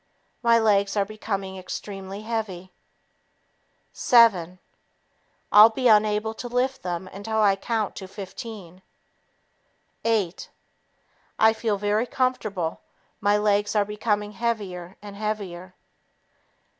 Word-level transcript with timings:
My 0.41 0.57
legs 0.57 0.97
are 0.97 1.05
becoming 1.05 1.57
extremely 1.57 2.21
heavy. 2.23 2.73
Seven... 3.93 4.57
I'll 5.51 5.69
be 5.69 5.87
unable 5.87 6.33
to 6.33 6.47
lift 6.47 6.81
them 6.81 7.07
until 7.09 7.39
I 7.39 7.55
count 7.55 7.95
to 7.97 8.07
15. 8.07 8.81
Eight... 10.03 10.49
I 11.37 11.53
feel 11.53 11.77
very 11.77 12.07
comfortable; 12.07 12.81
my 13.19 13.37
legs 13.37 13.75
are 13.75 13.85
becoming 13.85 14.31
heavier 14.31 14.97
and 15.03 15.15
heavier. 15.15 15.75